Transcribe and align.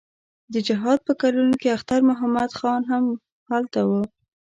د 0.53 0.55
جهاد 0.67 0.99
په 1.07 1.13
کلونو 1.21 1.53
کې 1.61 1.73
اختر 1.77 1.99
محمد 2.09 2.49
خان 2.59 2.81
هم 2.91 3.05
هلته 3.51 3.79
و. 3.87 3.89